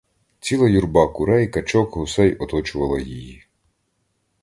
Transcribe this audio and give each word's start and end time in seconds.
Ціла 0.45 0.69
юрба 0.75 1.03
курей, 1.17 1.47
качок, 1.57 1.95
гусей 1.97 2.35
оточувала 2.35 2.99
її. 2.99 3.43